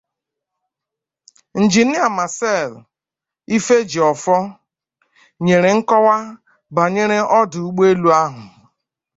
Injinia 1.59 2.05
Marcel 2.17 2.71
Ifejiofor 3.57 4.43
nyere 5.45 5.69
nkọwa 5.77 6.15
banyere 6.75 7.17
ọdụ 7.39 7.59
ụgbọelu 7.67 8.09
ahụ 8.23 8.43